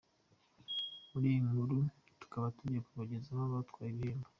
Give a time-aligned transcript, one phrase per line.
[1.11, 1.77] Muri iyi nkuru
[2.21, 4.27] tukaba tugiye kubagezaho abatwaye ibihembo.